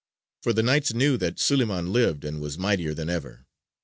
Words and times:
For 0.41 0.51
the 0.51 0.63
Knights 0.63 0.95
knew 0.95 1.15
that 1.17 1.35
Suleymān 1.35 1.91
lived 1.91 2.25
and 2.25 2.41
was 2.41 2.57
mightier 2.57 2.95
than 2.95 3.07
ever. 3.07 3.45